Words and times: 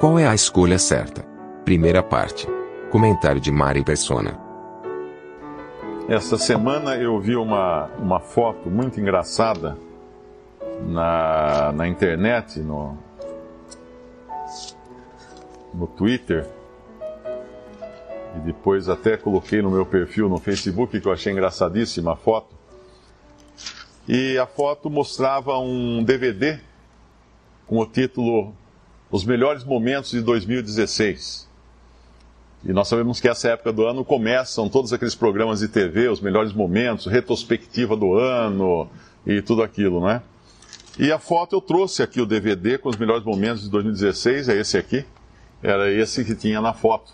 Qual 0.00 0.18
é 0.18 0.26
a 0.26 0.34
escolha 0.34 0.78
certa? 0.78 1.20
Primeira 1.62 2.02
parte. 2.02 2.48
Comentário 2.90 3.38
de 3.38 3.52
Mari 3.52 3.84
Persona. 3.84 4.40
Essa 6.08 6.38
semana 6.38 6.96
eu 6.96 7.20
vi 7.20 7.36
uma, 7.36 7.84
uma 7.98 8.18
foto 8.18 8.70
muito 8.70 8.98
engraçada 8.98 9.76
na, 10.86 11.70
na 11.72 11.86
internet, 11.86 12.60
no, 12.60 12.96
no 15.74 15.86
Twitter, 15.86 16.48
e 18.36 18.38
depois 18.38 18.88
até 18.88 19.18
coloquei 19.18 19.60
no 19.60 19.70
meu 19.70 19.84
perfil 19.84 20.30
no 20.30 20.38
Facebook, 20.38 20.98
que 20.98 21.06
eu 21.06 21.12
achei 21.12 21.30
engraçadíssima 21.30 22.14
a 22.14 22.16
foto. 22.16 22.56
E 24.08 24.38
a 24.38 24.46
foto 24.46 24.88
mostrava 24.88 25.58
um 25.58 26.02
DVD 26.02 26.58
com 27.66 27.76
o 27.80 27.84
título 27.84 28.54
Os 29.10 29.24
Melhores 29.24 29.64
Momentos 29.64 30.12
de 30.12 30.20
2016. 30.20 31.48
E 32.64 32.72
nós 32.72 32.86
sabemos 32.86 33.20
que 33.20 33.28
essa 33.28 33.48
época 33.48 33.72
do 33.72 33.84
ano 33.84 34.04
começam 34.04 34.68
todos 34.68 34.92
aqueles 34.92 35.16
programas 35.16 35.58
de 35.58 35.68
TV, 35.68 36.08
os 36.08 36.20
melhores 36.20 36.52
momentos, 36.52 37.06
retrospectiva 37.06 37.96
do 37.96 38.14
ano 38.14 38.88
e 39.26 39.42
tudo 39.42 39.64
aquilo, 39.64 39.98
não 39.98 40.10
é? 40.10 40.22
E 40.96 41.10
a 41.10 41.18
foto 41.18 41.56
eu 41.56 41.60
trouxe 41.60 42.04
aqui 42.04 42.20
o 42.20 42.26
DVD 42.26 42.78
com 42.78 42.88
os 42.88 42.96
melhores 42.96 43.24
momentos 43.24 43.64
de 43.64 43.70
2016, 43.70 44.48
é 44.48 44.60
esse 44.60 44.78
aqui. 44.78 45.04
Era 45.60 45.90
esse 45.90 46.24
que 46.24 46.36
tinha 46.36 46.60
na 46.60 46.72
foto. 46.72 47.12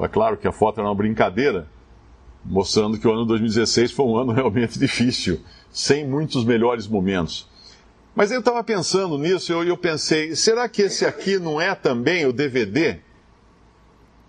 É 0.00 0.08
claro 0.08 0.36
que 0.36 0.48
a 0.48 0.52
foto 0.52 0.80
era 0.80 0.88
uma 0.88 0.94
brincadeira, 0.96 1.68
mostrando 2.44 2.98
que 2.98 3.06
o 3.06 3.12
ano 3.12 3.24
2016 3.24 3.92
foi 3.92 4.04
um 4.06 4.16
ano 4.16 4.32
realmente 4.34 4.80
difícil, 4.80 5.40
sem 5.70 6.04
muitos 6.04 6.44
melhores 6.44 6.88
momentos. 6.88 7.48
Mas 8.14 8.30
eu 8.30 8.38
estava 8.38 8.62
pensando 8.62 9.18
nisso 9.18 9.50
e 9.50 9.54
eu, 9.54 9.64
eu 9.64 9.76
pensei, 9.76 10.36
será 10.36 10.68
que 10.68 10.82
esse 10.82 11.04
aqui 11.04 11.38
não 11.38 11.60
é 11.60 11.74
também 11.74 12.26
o 12.26 12.32
DVD 12.32 13.00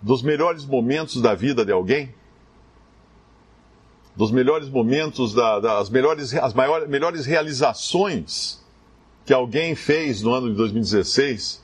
dos 0.02 0.24
melhores 0.24 0.66
momentos 0.66 1.22
da 1.22 1.36
vida 1.36 1.64
de 1.64 1.72
alguém? 1.72 2.14
Dos 4.16 4.32
melhores 4.32 4.70
momentos, 4.70 5.34
da, 5.34 5.60
das 5.60 5.90
melhores, 5.90 6.34
as 6.34 6.54
maiores, 6.54 6.90
melhores 6.90 7.26
realizações 7.26 8.60
que 9.24 9.34
alguém 9.34 9.76
fez 9.76 10.22
no 10.22 10.34
ano 10.34 10.50
de 10.50 10.56
2016? 10.56 11.64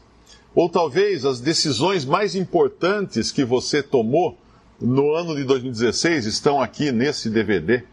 Ou 0.53 0.69
talvez 0.69 1.25
as 1.25 1.39
decisões 1.39 2.05
mais 2.05 2.35
importantes 2.35 3.31
que 3.31 3.43
você 3.43 3.81
tomou 3.81 4.37
no 4.79 5.15
ano 5.15 5.35
de 5.35 5.43
2016 5.43 6.25
estão 6.25 6.61
aqui 6.61 6.91
nesse 6.91 7.31
DVD? 7.31 7.83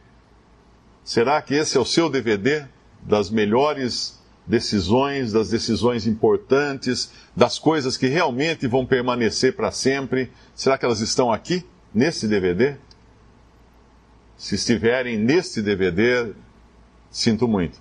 Será 1.02 1.40
que 1.40 1.54
esse 1.54 1.78
é 1.78 1.80
o 1.80 1.84
seu 1.84 2.10
DVD 2.10 2.66
das 3.02 3.30
melhores 3.30 4.17
decisões, 4.48 5.32
das 5.32 5.50
decisões 5.50 6.06
importantes, 6.06 7.12
das 7.36 7.58
coisas 7.58 7.96
que 7.96 8.06
realmente 8.06 8.66
vão 8.66 8.86
permanecer 8.86 9.54
para 9.54 9.70
sempre? 9.70 10.32
Será 10.54 10.78
que 10.78 10.84
elas 10.84 11.00
estão 11.00 11.30
aqui 11.30 11.64
nesse 11.94 12.26
DVD? 12.26 12.76
Se 14.36 14.54
estiverem 14.54 15.18
neste 15.18 15.60
DVD, 15.60 16.32
sinto 17.10 17.46
muito. 17.46 17.80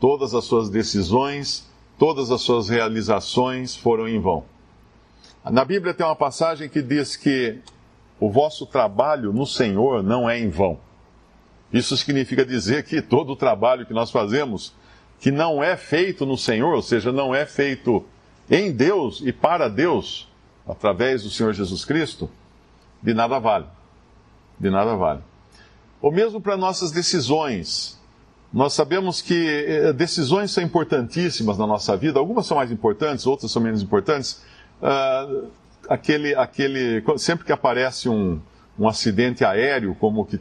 Todas 0.00 0.34
as 0.34 0.44
suas 0.44 0.70
decisões 0.70 1.66
todas 1.98 2.30
as 2.30 2.42
suas 2.42 2.68
realizações 2.68 3.74
foram 3.76 4.08
em 4.08 4.20
vão. 4.20 4.44
Na 5.44 5.64
Bíblia 5.64 5.94
tem 5.94 6.04
uma 6.04 6.16
passagem 6.16 6.68
que 6.68 6.82
diz 6.82 7.16
que 7.16 7.58
o 8.18 8.30
vosso 8.30 8.66
trabalho 8.66 9.32
no 9.32 9.46
Senhor 9.46 10.02
não 10.02 10.28
é 10.28 10.38
em 10.38 10.48
vão. 10.48 10.78
Isso 11.72 11.96
significa 11.96 12.44
dizer 12.44 12.84
que 12.84 13.00
todo 13.02 13.32
o 13.32 13.36
trabalho 13.36 13.86
que 13.86 13.92
nós 13.92 14.10
fazemos, 14.10 14.74
que 15.18 15.30
não 15.30 15.62
é 15.62 15.76
feito 15.76 16.26
no 16.26 16.36
Senhor, 16.36 16.74
ou 16.74 16.82
seja, 16.82 17.10
não 17.12 17.34
é 17.34 17.46
feito 17.46 18.04
em 18.50 18.70
Deus 18.70 19.22
e 19.24 19.32
para 19.32 19.68
Deus, 19.68 20.28
através 20.66 21.22
do 21.22 21.30
Senhor 21.30 21.52
Jesus 21.52 21.84
Cristo, 21.84 22.30
de 23.02 23.14
nada 23.14 23.38
vale. 23.38 23.66
De 24.58 24.70
nada 24.70 24.94
vale. 24.94 25.20
Ou 26.00 26.12
mesmo 26.12 26.40
para 26.40 26.56
nossas 26.56 26.90
decisões, 26.90 27.98
nós 28.52 28.72
sabemos 28.72 29.20
que 29.20 29.46
eh, 29.48 29.92
decisões 29.92 30.50
são 30.50 30.62
importantíssimas 30.62 31.58
na 31.58 31.66
nossa 31.66 31.96
vida, 31.96 32.18
algumas 32.18 32.46
são 32.46 32.56
mais 32.56 32.70
importantes, 32.70 33.26
outras 33.26 33.50
são 33.50 33.60
menos 33.60 33.82
importantes. 33.82 34.42
Uh, 34.80 35.48
aquele, 35.88 36.34
aquele, 36.34 37.02
sempre 37.18 37.44
que 37.44 37.52
aparece 37.52 38.08
um, 38.08 38.40
um 38.78 38.88
acidente 38.88 39.44
aéreo, 39.44 39.94
como 39.94 40.22
o 40.22 40.24
que 40.24 40.38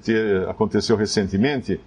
aconteceu 0.50 0.96
recentemente, 0.96 1.80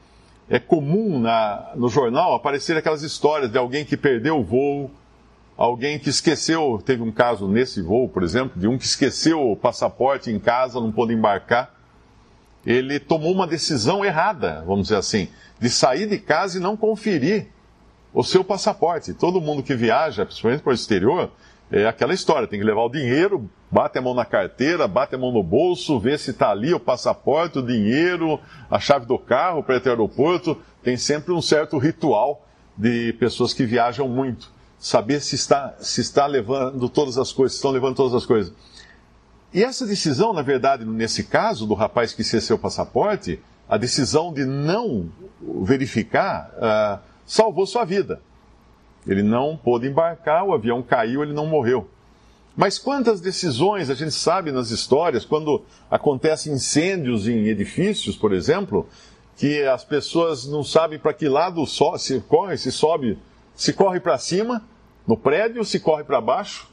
é 0.49 0.59
comum 0.59 1.19
na, 1.19 1.73
no 1.77 1.89
jornal 1.89 2.35
aparecer 2.35 2.77
aquelas 2.77 3.03
histórias 3.03 3.51
de 3.51 3.59
alguém 3.59 3.85
que 3.85 3.97
perdeu 3.97 4.39
o 4.39 4.45
voo, 4.45 4.91
alguém 5.57 5.99
que 5.99 6.09
esqueceu, 6.09 6.83
teve 6.85 7.03
um 7.03 7.13
caso 7.13 7.47
nesse 7.49 7.83
voo, 7.83 8.09
por 8.09 8.23
exemplo, 8.23 8.59
de 8.59 8.67
um 8.67 8.79
que 8.79 8.85
esqueceu 8.85 9.51
o 9.51 9.57
passaporte 9.57 10.31
em 10.31 10.39
casa, 10.39 10.81
não 10.81 10.93
pôde 10.93 11.13
embarcar. 11.13 11.75
Ele 12.67 12.99
tomou 12.99 13.33
uma 13.33 13.47
decisão 13.47 14.05
errada, 14.05 14.63
vamos 14.67 14.89
dizer 14.89 14.97
assim 14.97 15.29
de 15.61 15.69
sair 15.69 16.07
de 16.07 16.19
casa 16.19 16.59
e 16.59 16.61
não 16.61 16.77
conferir 16.77 17.49
o 18.13 18.23
seu 18.23 18.45
passaporte. 18.45 19.13
Todo 19.13 19.41
mundo 19.41 19.63
que 19.63 19.75
viaja, 19.75 20.25
principalmente 20.25 20.63
para 20.63 20.71
o 20.71 20.75
exterior, 20.75 21.31
é 21.71 21.87
aquela 21.87 22.15
história: 22.15 22.49
tem 22.49 22.59
que 22.59 22.65
levar 22.65 22.83
o 22.83 22.89
dinheiro, 22.89 23.51
bate 23.71 23.99
a 23.99 24.03
mão 24.03 24.15
na 24.15 24.25
carteira, 24.25 24.89
bate 24.89 25.15
a 25.15 25.19
mão 25.19 25.31
no 25.31 25.43
bolso, 25.43 25.99
vê 25.99 26.17
se 26.17 26.31
está 26.31 26.51
ali 26.51 26.73
o 26.73 26.81
passaporte, 26.81 27.59
o 27.59 27.67
dinheiro, 27.67 28.41
a 28.71 28.81
chave 28.81 29.07
do 29.07 29.19
carro 29.19 29.63
para 29.63 29.75
ir 29.75 29.79
até 29.79 29.91
o 29.91 29.93
aeroporto. 29.93 30.57
Tem 30.83 30.97
sempre 30.97 31.33
um 31.33 31.43
certo 31.43 31.77
ritual 31.79 32.47
de 32.77 33.13
pessoas 33.15 33.53
que 33.53 33.67
viajam 33.67 34.09
muito. 34.09 34.51
Saber 34.79 35.21
se 35.21 35.35
está, 35.35 35.75
se 35.81 36.01
está 36.01 36.27
levando 36.27 36.89
todas 36.89 37.19
as 37.19 37.33
coisas, 37.33 37.53
se 37.53 37.59
estão 37.59 37.71
levando 37.71 37.97
todas 37.97 38.15
as 38.15 38.25
coisas. 38.25 38.53
E 39.53 39.63
essa 39.63 39.87
decisão, 39.87 40.33
na 40.33 40.43
verdade, 40.43 40.85
nesse 40.85 41.25
caso 41.25 41.67
do 41.67 41.75
rapaz 41.75 42.13
que 42.13 42.23
esqueceu 42.23 42.57
o 42.57 42.59
passaporte, 42.59 43.41
a 43.69 43.77
decisão 43.77 44.33
de 44.33 44.45
não 44.45 45.11
verificar 45.63 46.51
uh, 46.55 47.01
salvou 47.27 47.67
sua 47.67 47.85
vida. 47.85 48.21
Ele 49.07 49.23
não 49.23 49.57
pôde 49.57 49.87
embarcar, 49.87 50.45
o 50.45 50.53
avião 50.53 50.83
caiu, 50.83 51.23
ele 51.23 51.33
não 51.33 51.47
morreu. 51.47 51.89
Mas 52.59 52.77
quantas 52.77 53.21
decisões 53.21 53.89
a 53.89 53.95
gente 53.95 54.11
sabe 54.11 54.51
nas 54.51 54.73
histórias, 54.73 55.25
quando 55.25 55.63
acontecem 55.89 56.53
incêndios 56.53 57.29
em 57.29 57.47
edifícios, 57.47 58.17
por 58.17 58.33
exemplo, 58.33 58.89
que 59.37 59.63
as 59.63 59.85
pessoas 59.85 60.45
não 60.45 60.65
sabem 60.65 60.99
para 60.99 61.13
que 61.13 61.29
lado 61.29 61.65
se 61.65 62.19
corre, 62.27 62.57
se 62.57 62.73
sobe, 62.73 63.17
se 63.55 63.73
corre 63.73 64.01
para 64.01 64.19
cima 64.19 64.61
no 65.07 65.17
prédio, 65.17 65.65
se 65.65 65.79
corre 65.79 66.03
para 66.03 66.21
baixo, 66.21 66.69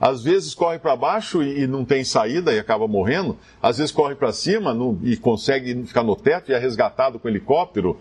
às 0.00 0.22
vezes 0.22 0.54
corre 0.54 0.78
para 0.78 0.94
baixo 0.94 1.42
e, 1.42 1.66
não 1.66 1.84
tem 1.84 2.04
saída 2.04 2.52
e 2.52 2.60
acaba 2.60 2.86
morrendo. 2.86 3.36
Às 3.60 3.78
vezes 3.78 3.90
corre 3.90 4.14
para 4.14 4.32
cima 4.32 4.72
e 5.02 5.16
consegue 5.16 5.82
ficar 5.84 6.04
no 6.04 6.14
teto 6.14 6.52
e 6.52 6.54
é 6.54 6.58
resgatado 6.58 7.18
com 7.18 7.28
helicóptero. 7.28 7.98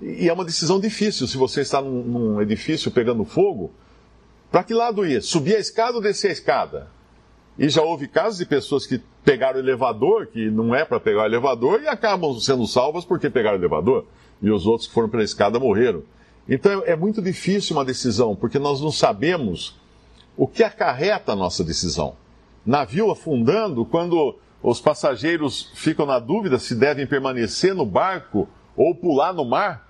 E, 0.00 0.26
é 0.26 0.32
uma 0.32 0.44
decisão 0.44 0.80
difícil 0.80 1.26
se 1.26 1.36
você 1.36 1.60
está 1.60 1.82
num 1.82 2.40
edifício 2.40 2.90
pegando 2.90 3.26
fogo. 3.26 3.70
Para 4.52 4.62
que 4.62 4.74
lado 4.74 5.06
ir? 5.06 5.22
Subir 5.22 5.56
a 5.56 5.58
escada 5.58 5.96
ou 5.96 6.02
descer 6.02 6.28
a 6.28 6.32
escada? 6.32 6.90
E 7.58 7.70
já 7.70 7.80
houve 7.80 8.06
casos 8.06 8.38
de 8.38 8.44
pessoas 8.44 8.86
que 8.86 9.00
pegaram 9.24 9.58
o 9.58 9.62
elevador, 9.62 10.26
que 10.26 10.50
não 10.50 10.74
é 10.74 10.84
para 10.84 11.00
pegar 11.00 11.22
o 11.22 11.26
elevador, 11.26 11.82
e 11.82 11.88
acabam 11.88 12.38
sendo 12.38 12.66
salvas 12.66 13.02
porque 13.02 13.30
pegaram 13.30 13.56
o 13.56 13.60
elevador. 13.60 14.04
E 14.42 14.50
os 14.50 14.66
outros 14.66 14.86
que 14.86 14.92
foram 14.94 15.08
pela 15.08 15.22
escada 15.22 15.58
morreram. 15.58 16.02
Então 16.46 16.82
é 16.84 16.94
muito 16.94 17.22
difícil 17.22 17.74
uma 17.74 17.84
decisão, 17.84 18.36
porque 18.36 18.58
nós 18.58 18.80
não 18.82 18.92
sabemos 18.92 19.80
o 20.36 20.46
que 20.46 20.62
acarreta 20.62 21.32
a 21.32 21.36
nossa 21.36 21.64
decisão. 21.64 22.14
Navio 22.64 23.10
afundando, 23.10 23.86
quando 23.86 24.36
os 24.62 24.80
passageiros 24.80 25.70
ficam 25.74 26.04
na 26.04 26.18
dúvida 26.18 26.58
se 26.58 26.74
devem 26.74 27.06
permanecer 27.06 27.74
no 27.74 27.86
barco 27.86 28.46
ou 28.76 28.94
pular 28.94 29.32
no 29.32 29.46
mar. 29.46 29.88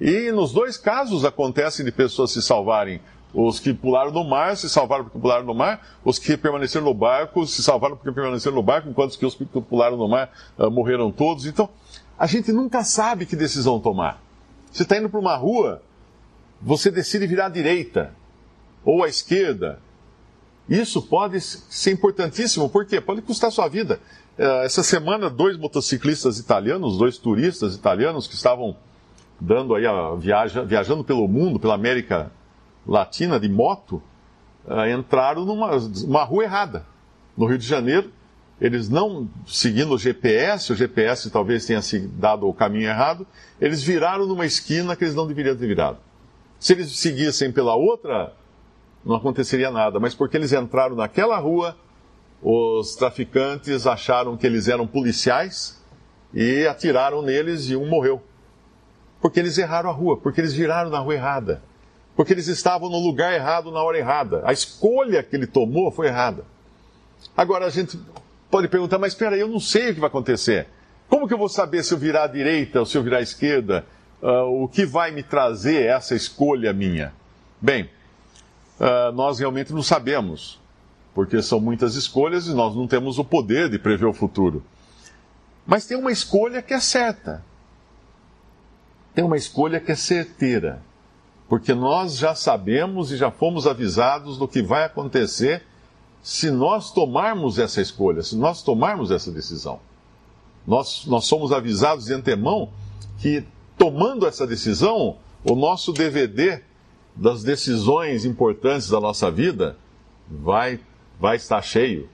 E 0.00 0.30
nos 0.30 0.52
dois 0.52 0.76
casos 0.76 1.24
acontecem 1.24 1.84
de 1.84 1.90
pessoas 1.92 2.30
se 2.30 2.40
salvarem. 2.40 3.00
Os 3.34 3.58
que 3.58 3.72
pularam 3.72 4.12
no 4.12 4.24
mar 4.24 4.56
se 4.56 4.68
salvaram 4.68 5.04
porque 5.04 5.18
pularam 5.18 5.44
no 5.44 5.54
mar, 5.54 5.80
os 6.04 6.18
que 6.18 6.36
permaneceram 6.36 6.84
no 6.84 6.94
barco 6.94 7.46
se 7.46 7.62
salvaram 7.62 7.96
porque 7.96 8.12
permaneceram 8.12 8.56
no 8.56 8.62
barco, 8.62 8.88
enquanto 8.88 9.12
os 9.12 9.16
que 9.16 9.46
pularam 9.62 9.96
no 9.96 10.06
mar 10.06 10.30
uh, 10.58 10.70
morreram 10.70 11.10
todos. 11.10 11.46
Então, 11.46 11.68
a 12.18 12.26
gente 12.26 12.52
nunca 12.52 12.84
sabe 12.84 13.24
que 13.24 13.34
decisão 13.34 13.80
tomar. 13.80 14.22
Você 14.70 14.82
está 14.82 14.98
indo 14.98 15.08
para 15.08 15.20
uma 15.20 15.36
rua 15.36 15.82
você 16.62 16.90
decide 16.90 17.26
virar 17.26 17.46
à 17.46 17.48
direita 17.48 18.14
ou 18.84 19.02
à 19.02 19.08
esquerda. 19.08 19.80
Isso 20.68 21.02
pode 21.02 21.40
ser 21.40 21.90
importantíssimo, 21.90 22.68
porque 22.68 23.00
pode 23.00 23.20
custar 23.20 23.50
sua 23.50 23.68
vida. 23.68 23.98
Eh, 24.38 24.64
essa 24.64 24.82
semana, 24.82 25.28
dois 25.28 25.56
motociclistas 25.58 26.38
italianos, 26.38 26.96
dois 26.96 27.18
turistas 27.18 27.74
italianos 27.74 28.28
que 28.28 28.34
estavam 28.34 28.76
dando 29.40 29.74
aí 29.74 29.84
a 29.84 30.14
viaja, 30.14 30.64
viajando 30.64 31.02
pelo 31.02 31.26
mundo, 31.26 31.58
pela 31.58 31.74
América 31.74 32.30
Latina 32.86 33.38
de 33.38 33.48
moto, 33.48 34.02
eh, 34.66 34.92
entraram 34.92 35.44
numa 35.44 35.76
uma 36.04 36.24
rua 36.24 36.44
errada, 36.44 36.86
no 37.36 37.46
Rio 37.46 37.58
de 37.58 37.66
Janeiro. 37.66 38.10
Eles 38.60 38.88
não 38.88 39.28
seguindo 39.46 39.92
o 39.92 39.98
GPS, 39.98 40.72
o 40.72 40.76
GPS 40.76 41.30
talvez 41.30 41.66
tenha 41.66 41.80
dado 42.12 42.48
o 42.48 42.54
caminho 42.54 42.88
errado, 42.88 43.26
eles 43.60 43.82
viraram 43.82 44.24
numa 44.26 44.46
esquina 44.46 44.94
que 44.94 45.02
eles 45.02 45.16
não 45.16 45.26
deveriam 45.26 45.56
ter 45.56 45.66
virado. 45.66 45.98
Se 46.60 46.72
eles 46.72 46.96
seguissem 46.96 47.50
pela 47.50 47.74
outra, 47.74 48.32
não 49.04 49.16
aconteceria 49.16 49.68
nada, 49.70 49.98
mas 49.98 50.14
porque 50.14 50.36
eles 50.36 50.52
entraram 50.52 50.94
naquela 50.94 51.36
rua, 51.38 51.76
os 52.40 52.94
traficantes 52.94 53.84
acharam 53.84 54.36
que 54.36 54.46
eles 54.46 54.68
eram 54.68 54.86
policiais 54.86 55.82
e 56.32 56.64
atiraram 56.66 57.20
neles 57.20 57.68
e 57.68 57.74
um 57.74 57.88
morreu. 57.88 58.22
Porque 59.20 59.40
eles 59.40 59.58
erraram 59.58 59.90
a 59.90 59.92
rua, 59.92 60.16
porque 60.16 60.40
eles 60.40 60.52
viraram 60.52 60.90
na 60.90 61.00
rua 61.00 61.14
errada, 61.14 61.62
porque 62.16 62.32
eles 62.32 62.48
estavam 62.48 62.88
no 62.88 62.98
lugar 62.98 63.32
errado 63.32 63.70
na 63.70 63.82
hora 63.82 63.98
errada. 63.98 64.42
A 64.44 64.52
escolha 64.52 65.22
que 65.22 65.34
ele 65.34 65.46
tomou 65.46 65.90
foi 65.90 66.08
errada. 66.08 66.44
Agora 67.36 67.66
a 67.66 67.70
gente 67.70 67.98
pode 68.50 68.68
perguntar, 68.68 68.98
mas 68.98 69.12
espera 69.12 69.34
aí, 69.34 69.40
eu 69.40 69.48
não 69.48 69.60
sei 69.60 69.90
o 69.90 69.94
que 69.94 70.00
vai 70.00 70.08
acontecer. 70.08 70.66
Como 71.08 71.26
que 71.26 71.34
eu 71.34 71.38
vou 71.38 71.48
saber 71.48 71.82
se 71.82 71.94
eu 71.94 71.98
virar 71.98 72.24
à 72.24 72.26
direita 72.26 72.80
ou 72.80 72.86
se 72.86 72.96
eu 72.96 73.02
virar 73.02 73.18
à 73.18 73.22
esquerda? 73.22 73.84
uh, 74.22 74.62
o 74.62 74.68
que 74.68 74.86
vai 74.86 75.10
me 75.10 75.22
trazer 75.22 75.86
essa 75.86 76.14
escolha 76.14 76.72
minha? 76.72 77.12
Bem, 77.60 77.90
uh, 78.78 79.12
nós 79.12 79.38
realmente 79.38 79.72
não 79.72 79.82
sabemos, 79.82 80.60
porque 81.12 81.42
são 81.42 81.60
muitas 81.60 81.96
escolhas 81.96 82.46
e 82.46 82.54
nós 82.54 82.74
não 82.74 82.86
temos 82.86 83.18
o 83.18 83.24
poder 83.24 83.68
de 83.68 83.78
prever 83.78 84.06
o 84.06 84.12
futuro. 84.12 84.64
Mas 85.66 85.86
tem 85.86 85.96
uma 85.96 86.12
escolha 86.12 86.62
que 86.62 86.72
é 86.72 86.80
certa. 86.80 87.44
Tem 89.14 89.24
uma 89.24 89.36
escolha 89.36 89.78
que 89.80 89.92
é 89.92 89.94
certeira. 89.94 90.80
Porque 91.52 91.74
nós 91.74 92.16
já 92.16 92.34
sabemos 92.34 93.12
e 93.12 93.16
já 93.18 93.30
fomos 93.30 93.66
avisados 93.66 94.38
do 94.38 94.48
que 94.48 94.62
vai 94.62 94.84
acontecer 94.84 95.62
se 96.22 96.50
nós 96.50 96.90
tomarmos 96.90 97.58
essa 97.58 97.82
escolha, 97.82 98.22
se 98.22 98.34
nós 98.36 98.62
tomarmos 98.62 99.10
essa 99.10 99.30
decisão. 99.30 99.78
Nós, 100.66 101.04
nós 101.04 101.26
somos 101.26 101.52
avisados 101.52 102.06
de 102.06 102.14
antemão 102.14 102.70
que 103.18 103.44
tomando 103.76 104.26
essa 104.26 104.46
decisão, 104.46 105.18
o 105.44 105.54
nosso 105.54 105.92
DVD 105.92 106.62
das 107.14 107.42
decisões 107.42 108.24
importantes 108.24 108.88
da 108.88 108.98
nossa 108.98 109.30
vida 109.30 109.76
vai, 110.26 110.80
vai 111.20 111.36
estar 111.36 111.60
cheio. 111.60 112.08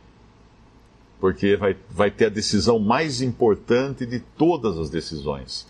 Porque 1.21 1.55
vai, 1.55 1.77
vai 1.89 2.11
ter 2.11 2.27
a 2.27 2.31
decisão 2.31 2.81
mais 2.81 3.23
importante 3.23 4.05
de 4.05 4.19
todas 4.19 4.77
as 4.77 4.91
decisões. 4.91 5.69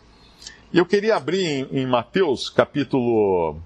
Eu 0.70 0.85
queria 0.85 1.17
abrir 1.17 1.47
em, 1.47 1.81
em 1.81 1.87
Mateus 1.87 2.50
capítulo 2.50 3.56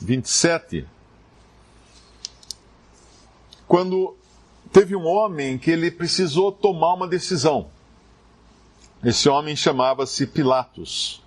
27, 0.00 0.84
quando 3.68 4.16
teve 4.72 4.96
um 4.96 5.06
homem 5.06 5.56
que 5.56 5.70
ele 5.70 5.92
precisou 5.92 6.50
tomar 6.50 6.94
uma 6.94 7.06
decisão. 7.06 7.68
Esse 9.04 9.28
homem 9.28 9.54
chamava-se 9.54 10.26
Pilatos. 10.26 11.22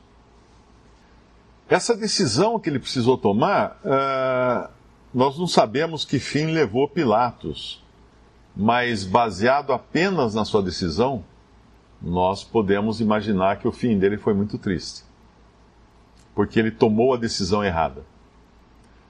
Essa 1.69 1.95
decisão 1.95 2.59
que 2.59 2.69
ele 2.69 2.79
precisou 2.79 3.17
tomar, 3.17 3.79
uh, 3.85 4.69
nós 5.13 5.37
não 5.37 5.47
sabemos 5.47 6.03
que 6.03 6.19
fim 6.19 6.47
levou 6.47 6.85
Pilatos, 6.85 7.81
mas 8.53 9.05
baseado 9.05 9.71
apenas 9.71 10.33
na 10.33 10.43
sua 10.43 10.61
decisão, 10.61 11.23
nós 12.01 12.43
podemos 12.43 13.01
imaginar 13.01 13.59
que 13.59 13.67
o 13.67 13.71
fim 13.71 13.97
dele 13.97 14.17
foi 14.17 14.33
muito 14.33 14.57
triste, 14.57 15.03
porque 16.33 16.59
ele 16.59 16.71
tomou 16.71 17.13
a 17.13 17.17
decisão 17.17 17.63
errada. 17.63 18.03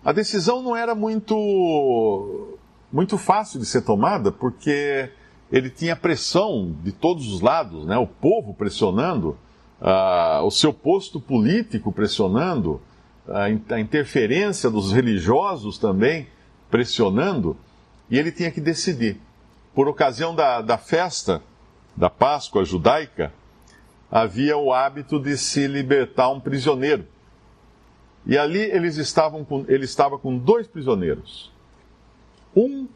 A 0.03 0.11
decisão 0.11 0.61
não 0.61 0.75
era 0.75 0.95
muito 0.95 2.57
muito 2.91 3.17
fácil 3.17 3.59
de 3.59 3.65
ser 3.65 3.81
tomada, 3.81 4.31
porque 4.31 5.11
ele 5.51 5.69
tinha 5.69 5.95
pressão 5.95 6.75
de 6.83 6.91
todos 6.91 7.31
os 7.31 7.41
lados, 7.41 7.85
né? 7.85 7.97
o 7.97 8.07
povo 8.07 8.53
pressionando, 8.53 9.37
uh, 9.81 10.43
o 10.43 10.51
seu 10.51 10.73
posto 10.73 11.19
político 11.19 11.91
pressionando, 11.91 12.81
uh, 13.27 13.73
a 13.73 13.79
interferência 13.79 14.69
dos 14.69 14.91
religiosos 14.91 15.77
também 15.77 16.27
pressionando, 16.69 17.55
e 18.09 18.17
ele 18.17 18.31
tinha 18.31 18.51
que 18.51 18.61
decidir. 18.61 19.19
Por 19.73 19.87
ocasião 19.87 20.33
da, 20.33 20.61
da 20.61 20.77
festa 20.77 21.43
da 21.99 22.09
Páscoa 22.09 22.63
judaica, 22.63 23.33
havia 24.09 24.55
o 24.55 24.71
hábito 24.71 25.19
de 25.19 25.37
se 25.37 25.67
libertar 25.67 26.29
um 26.29 26.39
prisioneiro. 26.39 27.05
E 28.25 28.37
ali 28.37 28.61
eles 28.61 28.95
estavam 28.95 29.43
com, 29.43 29.65
ele 29.67 29.83
estava 29.83 30.17
com 30.17 30.37
dois 30.37 30.65
prisioneiros. 30.65 31.51
Um 32.55 32.87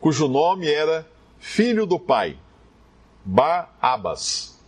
cujo 0.00 0.28
nome 0.28 0.70
era 0.70 1.04
filho 1.40 1.84
do 1.86 1.98
pai, 1.98 2.38
Bar-Abas. 3.24 4.62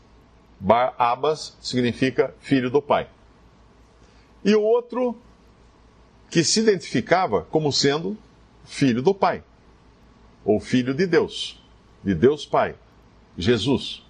Bar-Abas 0.58 1.56
significa 1.60 2.34
filho 2.40 2.68
do 2.68 2.82
pai. 2.82 3.08
E 4.44 4.56
o 4.56 4.62
outro 4.62 5.16
que 6.28 6.42
se 6.42 6.58
identificava 6.58 7.42
como 7.42 7.72
sendo 7.72 8.18
filho 8.64 9.00
do 9.00 9.14
pai, 9.14 9.44
ou 10.44 10.58
filho 10.58 10.92
de 10.92 11.06
Deus, 11.06 11.62
de 12.02 12.12
Deus 12.12 12.44
Pai, 12.44 12.74
Jesus. 13.36 14.02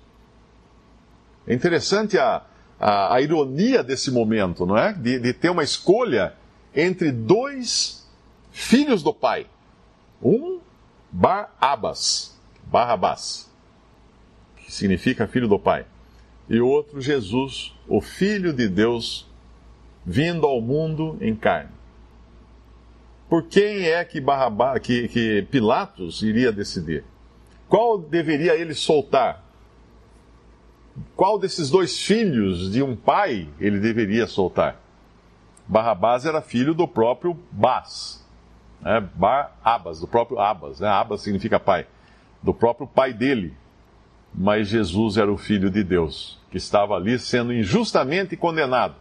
É 1.46 1.54
interessante 1.54 2.18
a, 2.18 2.42
a, 2.78 3.14
a 3.14 3.20
ironia 3.20 3.82
desse 3.82 4.10
momento, 4.10 4.66
não 4.66 4.76
é? 4.76 4.92
De, 4.92 5.18
de 5.18 5.32
ter 5.32 5.50
uma 5.50 5.62
escolha 5.62 6.34
entre 6.74 7.10
dois 7.10 8.06
filhos 8.50 9.02
do 9.02 9.12
pai. 9.12 9.46
Um, 10.22 10.60
Bar-Abas, 11.10 12.38
Barrabás, 12.64 13.50
que 14.56 14.72
significa 14.72 15.26
filho 15.26 15.48
do 15.48 15.58
Pai, 15.58 15.86
e 16.48 16.60
outro 16.60 17.00
Jesus, 17.00 17.74
o 17.88 18.00
Filho 18.00 18.52
de 18.52 18.68
Deus, 18.68 19.26
vindo 20.04 20.46
ao 20.46 20.60
mundo 20.60 21.16
em 21.20 21.34
carne. 21.34 21.70
Por 23.28 23.44
quem 23.44 23.86
é 23.88 24.04
que, 24.04 24.20
Barrabá, 24.20 24.78
que, 24.78 25.08
que 25.08 25.42
Pilatos 25.50 26.22
iria 26.22 26.52
decidir? 26.52 27.04
Qual 27.68 27.98
deveria 27.98 28.54
ele 28.54 28.74
soltar? 28.74 29.42
Qual 31.14 31.38
desses 31.38 31.68
dois 31.68 32.00
filhos 32.00 32.70
de 32.70 32.82
um 32.82 32.96
pai 32.96 33.48
ele 33.60 33.78
deveria 33.80 34.26
soltar? 34.26 34.80
Barrabás 35.66 36.24
era 36.24 36.40
filho 36.40 36.74
do 36.74 36.86
próprio 36.86 37.36
Bas, 37.50 38.24
né? 38.80 39.00
Bar 39.14 39.56
Abas, 39.64 40.00
do 40.00 40.06
próprio 40.06 40.38
Abas. 40.38 40.80
Né? 40.80 40.88
Abas 40.88 41.22
significa 41.22 41.58
pai 41.58 41.86
do 42.42 42.54
próprio 42.54 42.86
pai 42.86 43.12
dele. 43.12 43.54
Mas 44.32 44.68
Jesus 44.68 45.16
era 45.16 45.32
o 45.32 45.36
Filho 45.36 45.70
de 45.70 45.82
Deus, 45.82 46.38
que 46.50 46.58
estava 46.58 46.94
ali 46.94 47.18
sendo 47.18 47.52
injustamente 47.52 48.36
condenado. 48.36 48.94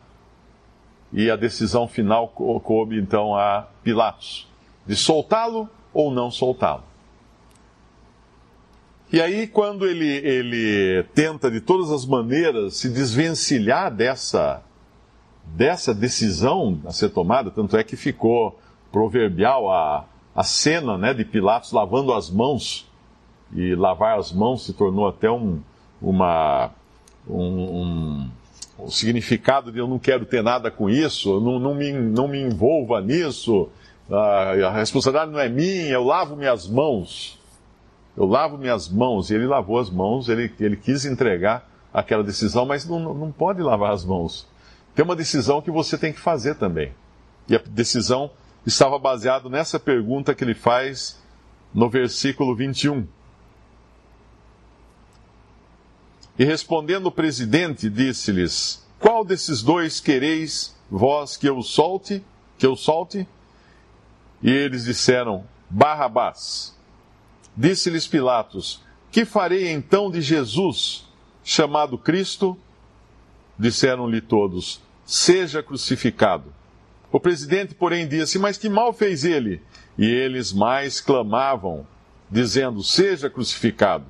E 1.12 1.30
a 1.30 1.36
decisão 1.36 1.88
final 1.88 2.30
coube 2.30 2.98
então 2.98 3.36
a 3.36 3.68
Pilatos, 3.84 4.48
de 4.86 4.96
soltá-lo 4.96 5.70
ou 5.94 6.10
não 6.10 6.32
soltá-lo. 6.32 6.84
E 9.16 9.22
aí, 9.22 9.48
quando 9.48 9.88
ele, 9.88 10.10
ele 10.28 11.04
tenta 11.14 11.50
de 11.50 11.62
todas 11.62 11.90
as 11.90 12.06
maneiras 12.06 12.76
se 12.76 12.90
desvencilhar 12.90 13.90
dessa, 13.90 14.62
dessa 15.46 15.96
decisão 15.96 16.82
a 16.86 16.92
ser 16.92 17.08
tomada, 17.12 17.50
tanto 17.50 17.78
é 17.78 17.84
que 17.86 17.96
ficou 17.96 18.60
proverbial 18.92 19.72
a, 19.72 20.04
a 20.36 20.44
cena 20.44 20.98
né, 20.98 21.14
de 21.14 21.24
Pilatos 21.24 21.72
lavando 21.72 22.12
as 22.12 22.30
mãos 22.30 22.92
e 23.56 23.74
lavar 23.74 24.20
as 24.20 24.34
mãos 24.34 24.66
se 24.66 24.74
tornou 24.74 25.08
até 25.08 25.32
um, 25.32 25.62
uma, 26.02 26.72
um, 27.26 27.40
um, 27.40 28.30
um 28.80 28.90
significado 28.90 29.72
de 29.72 29.80
eu 29.80 29.88
não 29.88 29.98
quero 29.98 30.26
ter 30.26 30.44
nada 30.44 30.70
com 30.70 30.90
isso, 30.90 31.40
não, 31.40 31.58
não, 31.58 31.74
me, 31.74 31.94
não 31.94 32.28
me 32.28 32.42
envolva 32.42 33.00
nisso, 33.00 33.70
a, 34.12 34.68
a 34.68 34.72
responsabilidade 34.72 35.32
não 35.32 35.40
é 35.40 35.48
minha, 35.48 35.94
eu 35.94 36.04
lavo 36.04 36.36
minhas 36.36 36.68
mãos. 36.68 37.45
Eu 38.16 38.26
lavo 38.26 38.58
minhas 38.58 38.88
mãos. 38.88 39.30
E 39.30 39.36
ele 39.36 39.46
lavou 39.46 39.80
as 39.80 39.90
mãos, 39.90 40.30
ele, 40.30 40.54
ele 40.60 40.78
quis 40.78 41.06
entregar 41.06 41.70
aquela 41.94 42.24
decisão, 42.24 42.66
mas 42.66 42.86
não, 42.86 43.14
não 43.14 43.32
pode 43.32 43.62
lavar 43.62 43.92
as 43.92 44.04
mãos. 44.04 44.48
Tem 44.94 45.04
uma 45.04 45.16
decisão 45.16 45.62
que 45.62 45.72
você 45.72 45.98
tem 45.98 46.14
que 46.14 46.20
fazer 46.20 46.56
também. 46.56 46.94
E 47.48 47.56
a 47.56 47.62
decisão 47.66 48.32
estava 48.66 48.98
baseada 48.98 49.50
nessa 49.50 49.80
pergunta 49.80 50.34
que 50.34 50.44
ele 50.44 50.56
faz 50.56 51.22
no 51.74 51.90
versículo 51.90 52.56
21. 52.56 53.08
E 56.38 56.44
respondendo 56.44 57.08
o 57.08 57.12
presidente, 57.12 57.90
disse-lhes: 57.90 58.86
Qual 59.00 59.24
desses 59.24 59.62
dois 59.62 60.00
quereis 60.00 60.76
vós 60.90 61.38
que 61.38 61.48
eu 61.48 61.62
solte? 61.62 62.24
Que 62.58 62.66
eu 62.66 62.76
solte? 62.76 63.28
E 64.44 64.50
eles 64.50 64.84
disseram: 64.84 65.46
Barrabás. 65.70 66.75
Disse-lhes 67.56 68.08
Pilatos: 68.08 68.82
Que 69.12 69.24
farei 69.24 69.72
então 69.72 70.12
de 70.12 70.22
Jesus, 70.22 71.08
chamado 71.44 71.98
Cristo? 71.98 72.58
Disseram-lhe 73.58 74.20
todos: 74.20 74.82
Seja 75.06 75.64
crucificado. 75.64 76.54
O 77.12 77.20
presidente, 77.20 77.74
porém, 77.74 78.08
disse: 78.08 78.38
Mas 78.38 78.58
que 78.58 78.68
mal 78.68 78.92
fez 78.92 79.24
ele? 79.24 79.62
E 79.98 80.06
eles 80.06 80.52
mais 80.52 81.00
clamavam, 81.00 81.88
dizendo: 82.30 82.84
Seja 82.84 83.30
crucificado. 83.30 84.06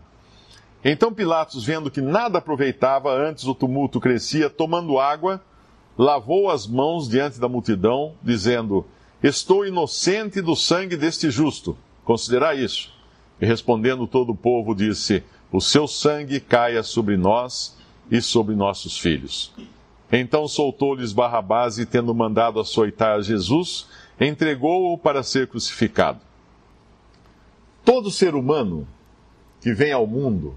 Então 0.83 1.13
Pilatos, 1.13 1.63
vendo 1.63 1.91
que 1.91 2.01
nada 2.01 2.39
aproveitava, 2.39 3.11
antes 3.11 3.45
o 3.45 3.53
tumulto 3.53 3.99
crescia, 3.99 4.49
tomando 4.49 4.99
água, 4.99 5.39
lavou 5.97 6.49
as 6.49 6.65
mãos 6.65 7.07
diante 7.07 7.39
da 7.39 7.47
multidão, 7.47 8.15
dizendo: 8.23 8.85
Estou 9.21 9.67
inocente 9.67 10.41
do 10.41 10.55
sangue 10.55 10.97
deste 10.97 11.29
justo. 11.29 11.77
Considerai 12.03 12.59
isso. 12.59 12.94
E 13.39 13.45
respondendo 13.45 14.07
todo 14.07 14.31
o 14.31 14.35
povo, 14.35 14.73
disse: 14.73 15.23
O 15.51 15.59
seu 15.59 15.87
sangue 15.87 16.39
caia 16.39 16.83
sobre 16.83 17.17
nós 17.17 17.77
e 18.09 18.21
sobre 18.21 18.55
nossos 18.55 18.97
filhos. 18.97 19.51
Então 20.11 20.47
soltou-lhes 20.47 21.11
Barrabás 21.11 21.77
e, 21.77 21.85
tendo 21.85 22.13
mandado 22.13 22.59
açoitar 22.59 23.21
Jesus, 23.21 23.87
entregou-o 24.19 24.97
para 24.97 25.23
ser 25.23 25.47
crucificado. 25.47 26.19
Todo 27.83 28.11
ser 28.11 28.35
humano 28.35 28.87
que 29.61 29.73
vem 29.73 29.91
ao 29.91 30.07
mundo 30.07 30.55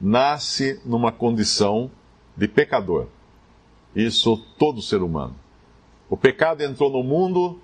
nasce 0.00 0.80
numa 0.84 1.12
condição 1.12 1.90
de 2.36 2.48
pecador. 2.48 3.06
Isso 3.94 4.36
todo 4.58 4.82
ser 4.82 5.02
humano. 5.02 5.34
O 6.08 6.16
pecado 6.16 6.62
entrou 6.62 6.90
no 6.90 7.02
mundo 7.02 7.60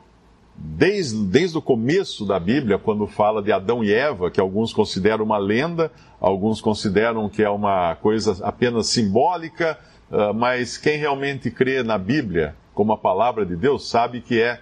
desde, 0.58 1.24
desde 1.26 1.58
o 1.58 1.62
começo 1.62 2.24
da 2.24 2.38
Bíblia, 2.38 2.78
quando 2.78 3.06
fala 3.06 3.42
de 3.42 3.52
Adão 3.52 3.84
e 3.84 3.92
Eva, 3.92 4.30
que 4.30 4.40
alguns 4.40 4.72
consideram 4.72 5.24
uma 5.24 5.38
lenda, 5.38 5.92
alguns 6.20 6.60
consideram 6.60 7.28
que 7.28 7.42
é 7.42 7.50
uma 7.50 7.96
coisa 7.96 8.44
apenas 8.44 8.86
simbólica, 8.88 9.78
ah, 10.10 10.32
mas 10.32 10.76
quem 10.76 10.98
realmente 10.98 11.50
crê 11.50 11.82
na 11.82 11.98
Bíblia 11.98 12.54
como 12.74 12.92
a 12.92 12.98
palavra 12.98 13.44
de 13.44 13.56
Deus 13.56 13.88
sabe 13.88 14.20
que 14.20 14.40
é 14.40 14.60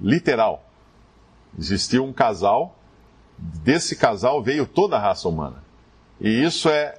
literal. 0.00 0.62
Existiu 1.58 2.04
um 2.04 2.12
casal, 2.12 2.78
desse 3.38 3.96
casal 3.96 4.42
veio 4.42 4.66
toda 4.66 4.96
a 4.96 5.00
raça 5.00 5.28
humana. 5.28 5.64
E 6.20 6.28
isso 6.28 6.68
é 6.68 6.98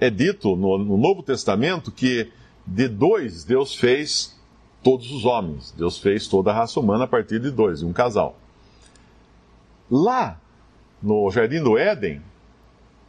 é 0.00 0.08
dito 0.08 0.56
no, 0.56 0.78
no 0.78 0.96
Novo 0.96 1.22
Testamento 1.22 1.92
que 1.92 2.32
de 2.66 2.88
dois 2.88 3.44
Deus 3.44 3.74
fez 3.74 4.39
todos 4.82 5.10
os 5.10 5.24
homens. 5.24 5.72
Deus 5.76 5.98
fez 5.98 6.26
toda 6.26 6.50
a 6.50 6.54
raça 6.54 6.78
humana 6.80 7.04
a 7.04 7.08
partir 7.08 7.40
de 7.40 7.50
dois, 7.50 7.80
de 7.80 7.86
um 7.86 7.92
casal. 7.92 8.36
Lá, 9.90 10.38
no 11.02 11.30
Jardim 11.30 11.62
do 11.62 11.76
Éden, 11.76 12.22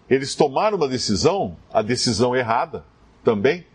eles 0.10 0.36
tomaram 0.36 0.78
uma 0.78 0.88
decisão, 0.88 1.56
a 1.72 1.82
decisão 1.82 2.36
errada 2.36 2.84
também, 3.24 3.66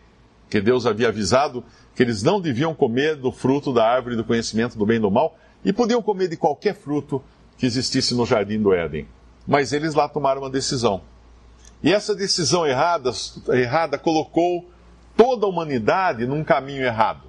que 0.50 0.60
Deus 0.60 0.86
havia 0.86 1.08
avisado 1.08 1.64
que 1.94 2.02
eles 2.02 2.22
não 2.22 2.40
deviam 2.40 2.74
comer 2.74 3.16
do 3.16 3.32
fruto 3.32 3.72
da 3.72 3.88
árvore 3.88 4.16
do 4.16 4.24
conhecimento 4.24 4.76
do 4.76 4.84
bem 4.84 4.98
e 4.98 5.00
do 5.00 5.10
mal, 5.10 5.36
e 5.64 5.72
podiam 5.72 6.02
comer 6.02 6.28
de 6.28 6.36
qualquer 6.36 6.74
fruto 6.74 7.22
que 7.56 7.64
existisse 7.64 8.14
no 8.14 8.26
Jardim 8.26 8.60
do 8.60 8.72
Éden. 8.72 9.08
Mas 9.46 9.72
eles 9.72 9.94
lá 9.94 10.08
tomaram 10.08 10.42
uma 10.42 10.50
decisão. 10.50 11.00
E 11.82 11.92
essa 11.92 12.14
decisão 12.14 12.66
errada, 12.66 13.10
errada 13.48 13.96
colocou 13.96 14.68
toda 15.16 15.46
a 15.46 15.48
humanidade 15.48 16.26
num 16.26 16.44
caminho 16.44 16.84
errado. 16.84 17.25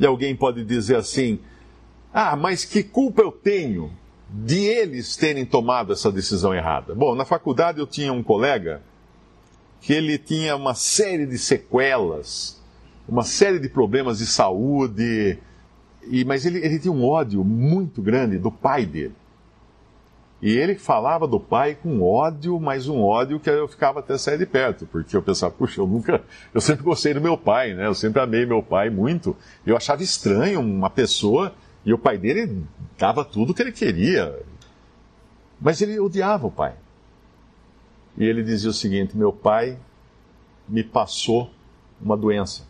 E 0.00 0.06
alguém 0.06 0.34
pode 0.34 0.64
dizer 0.64 0.96
assim: 0.96 1.38
ah, 2.12 2.34
mas 2.34 2.64
que 2.64 2.82
culpa 2.82 3.20
eu 3.20 3.30
tenho 3.30 3.92
de 4.28 4.64
eles 4.64 5.14
terem 5.16 5.44
tomado 5.44 5.92
essa 5.92 6.10
decisão 6.10 6.54
errada? 6.54 6.94
Bom, 6.94 7.14
na 7.14 7.26
faculdade 7.26 7.78
eu 7.78 7.86
tinha 7.86 8.12
um 8.12 8.22
colega 8.22 8.82
que 9.80 9.92
ele 9.92 10.18
tinha 10.18 10.56
uma 10.56 10.74
série 10.74 11.26
de 11.26 11.38
sequelas, 11.38 12.60
uma 13.06 13.22
série 13.22 13.58
de 13.58 13.68
problemas 13.68 14.18
de 14.18 14.26
saúde, 14.26 15.38
e, 16.08 16.24
mas 16.24 16.46
ele, 16.46 16.58
ele 16.58 16.78
tinha 16.78 16.92
um 16.92 17.04
ódio 17.04 17.44
muito 17.44 18.00
grande 18.00 18.38
do 18.38 18.50
pai 18.50 18.86
dele. 18.86 19.14
E 20.42 20.56
ele 20.56 20.74
falava 20.74 21.26
do 21.26 21.38
pai 21.38 21.74
com 21.74 22.02
ódio, 22.02 22.58
mas 22.58 22.88
um 22.88 23.02
ódio 23.02 23.38
que 23.38 23.50
eu 23.50 23.68
ficava 23.68 24.00
até 24.00 24.16
sair 24.16 24.38
de 24.38 24.46
perto, 24.46 24.86
porque 24.86 25.14
eu 25.14 25.22
pensava, 25.22 25.52
puxa, 25.52 25.80
eu 25.80 25.86
nunca, 25.86 26.22
eu 26.54 26.62
sempre 26.62 26.82
gostei 26.82 27.12
do 27.12 27.20
meu 27.20 27.36
pai, 27.36 27.74
né? 27.74 27.86
Eu 27.86 27.94
sempre 27.94 28.22
amei 28.22 28.46
meu 28.46 28.62
pai 28.62 28.88
muito. 28.88 29.36
Eu 29.66 29.76
achava 29.76 30.02
estranho 30.02 30.60
uma 30.60 30.88
pessoa 30.88 31.54
e 31.84 31.92
o 31.92 31.98
pai 31.98 32.16
dele 32.16 32.64
dava 32.98 33.22
tudo 33.22 33.50
o 33.50 33.54
que 33.54 33.60
ele 33.60 33.72
queria. 33.72 34.34
Mas 35.60 35.82
ele 35.82 36.00
odiava 36.00 36.46
o 36.46 36.50
pai. 36.50 36.74
E 38.16 38.24
ele 38.24 38.42
dizia 38.42 38.70
o 38.70 38.74
seguinte: 38.74 39.16
meu 39.16 39.32
pai 39.32 39.78
me 40.66 40.82
passou 40.82 41.50
uma 42.00 42.16
doença. 42.16 42.66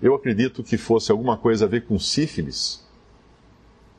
Eu 0.00 0.14
acredito 0.14 0.62
que 0.62 0.78
fosse 0.78 1.10
alguma 1.10 1.36
coisa 1.36 1.64
a 1.64 1.68
ver 1.68 1.84
com 1.84 1.98
sífilis. 1.98 2.86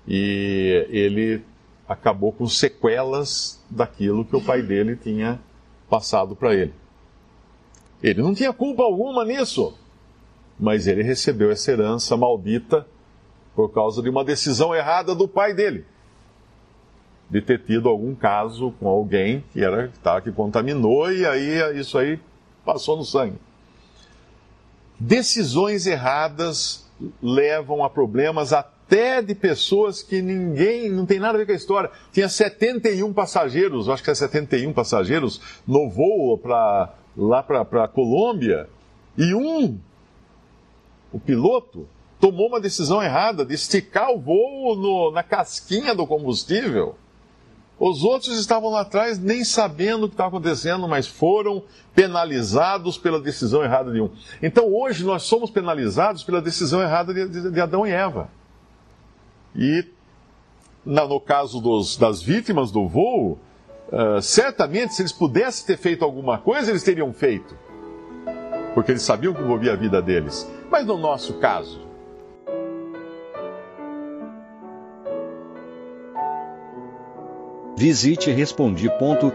E 0.08 0.88
ele 0.90 1.44
acabou 1.92 2.32
com 2.32 2.48
sequelas 2.48 3.62
daquilo 3.70 4.24
que 4.24 4.34
o 4.34 4.42
pai 4.42 4.62
dele 4.62 4.96
tinha 4.96 5.42
passado 5.90 6.38
para 6.38 6.56
ele. 6.56 6.74
Ele 8.02 8.22
não 8.22 8.34
tinha 8.34 8.54
culpa 8.54 8.82
alguma 8.84 9.26
nisso, 9.26 9.78
mas 10.58 10.88
ele 10.88 11.04
recebeu 11.04 11.52
essa 11.52 11.70
herança 11.70 12.16
maldita 12.16 12.88
por 13.54 13.74
causa 13.74 14.02
de 14.02 14.10
uma 14.10 14.24
decisão 14.24 14.74
errada 14.74 15.14
do 15.14 15.28
pai 15.28 15.54
dele, 15.54 15.86
de 17.30 17.42
ter 17.42 17.60
tido 17.60 17.90
algum 17.90 18.16
caso 18.16 18.72
com 18.80 18.88
alguém 18.88 19.44
que 19.52 19.62
era 19.62 19.92
tá, 20.02 20.22
que 20.22 20.32
contaminou 20.32 21.12
e 21.12 21.26
aí 21.26 21.78
isso 21.78 21.98
aí 21.98 22.18
passou 22.64 22.96
no 22.96 23.04
sangue. 23.04 23.38
Decisões 24.98 25.86
erradas 25.86 26.90
levam 27.22 27.84
a 27.84 27.90
problemas 27.90 28.54
até 28.54 28.81
até 28.92 29.22
de 29.22 29.34
pessoas 29.34 30.04
que 30.04 30.22
ninguém, 30.22 30.90
não 30.90 31.06
tem 31.06 31.18
nada 31.18 31.36
a 31.36 31.38
ver 31.38 31.46
com 31.46 31.54
a 31.54 31.56
história. 31.56 31.90
Tinha 32.12 32.28
71 32.28 33.14
passageiros, 33.14 33.88
acho 33.88 34.04
que 34.04 34.12
é 34.12 34.16
71 34.16 34.74
passageiros, 34.74 35.40
no 35.66 35.90
voo 35.90 36.38
pra, 36.38 36.94
lá 37.16 37.42
para 37.42 37.86
a 37.86 37.88
Colômbia, 37.88 38.68
e 39.18 39.34
um, 39.34 39.80
o 41.10 41.20
piloto, 41.20 41.88
tomou 42.20 42.50
uma 42.50 42.60
decisão 42.60 43.02
errada 43.02 43.46
de 43.46 43.54
esticar 43.54 44.12
o 44.12 44.20
voo 44.20 44.76
no, 44.76 45.12
na 45.12 45.24
casquinha 45.24 45.96
do 45.96 46.06
combustível. 46.06 46.96
Os 47.80 48.04
outros 48.04 48.38
estavam 48.38 48.70
lá 48.70 48.82
atrás 48.82 49.18
nem 49.18 49.44
sabendo 49.44 50.04
o 50.04 50.08
que 50.08 50.14
estava 50.14 50.30
acontecendo, 50.30 50.88
mas 50.88 51.08
foram 51.08 51.64
penalizados 51.96 52.98
pela 52.98 53.20
decisão 53.20 53.64
errada 53.64 53.92
de 53.92 54.02
um. 54.02 54.12
Então 54.44 54.72
hoje 54.72 55.04
nós 55.06 55.24
somos 55.24 55.50
penalizados 55.50 56.24
pela 56.24 56.42
decisão 56.42 56.82
errada 56.82 57.14
de, 57.14 57.28
de, 57.28 57.52
de 57.52 57.62
Adão 57.62 57.88
e 57.88 57.90
Eva. 57.90 58.30
E 59.56 59.86
no 60.86 61.20
caso 61.20 61.62
dos, 61.62 61.98
das 61.98 62.22
vítimas 62.22 62.72
do 62.72 62.88
voo, 62.88 63.38
uh, 63.92 64.22
certamente 64.22 64.94
se 64.94 65.02
eles 65.02 65.12
pudessem 65.12 65.66
ter 65.66 65.78
feito 65.78 66.04
alguma 66.04 66.38
coisa, 66.38 66.72
eles 66.72 66.84
teriam 66.84 67.14
feito. 67.14 67.56
Porque 68.74 68.92
eles 68.92 69.04
sabiam 69.04 69.34
que 69.34 69.42
envolvia 69.42 69.74
a 69.74 69.76
vida 69.76 70.02
deles. 70.02 70.50
Mas 70.72 70.86
no 70.86 70.98
nosso 70.98 71.36
caso. 71.36 71.92
Visite 77.78 78.32
respondi.com.br. 78.32 79.32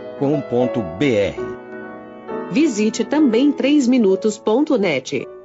Visite 2.51 3.05
também 3.05 3.53
3minutos.net. 3.53 5.36